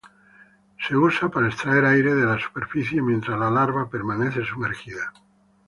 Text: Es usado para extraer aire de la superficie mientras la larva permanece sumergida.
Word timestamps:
Es 0.79 0.89
usado 0.95 1.29
para 1.29 1.49
extraer 1.49 1.85
aire 1.85 2.15
de 2.15 2.25
la 2.25 2.39
superficie 2.39 3.03
mientras 3.03 3.37
la 3.39 3.51
larva 3.51 3.87
permanece 3.87 4.43
sumergida. 4.43 5.13